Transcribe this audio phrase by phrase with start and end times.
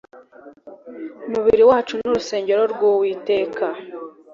[1.27, 3.65] Umubiri wacu ni urusengero rw’uwiteka